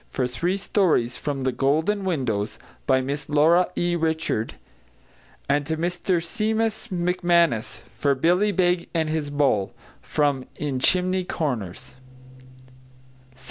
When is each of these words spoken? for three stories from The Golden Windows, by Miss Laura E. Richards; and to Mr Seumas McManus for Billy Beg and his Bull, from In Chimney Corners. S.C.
for 0.09 0.27
three 0.27 0.57
stories 0.57 1.15
from 1.15 1.43
The 1.43 1.51
Golden 1.51 2.03
Windows, 2.03 2.57
by 2.87 3.01
Miss 3.01 3.29
Laura 3.29 3.67
E. 3.77 3.95
Richards; 3.95 4.55
and 5.47 5.63
to 5.67 5.77
Mr 5.77 6.19
Seumas 6.23 6.87
McManus 6.87 7.81
for 7.93 8.15
Billy 8.15 8.51
Beg 8.51 8.89
and 8.95 9.09
his 9.11 9.29
Bull, 9.29 9.75
from 10.01 10.45
In 10.55 10.79
Chimney 10.79 11.23
Corners. 11.23 11.97
S.C. 13.33 13.39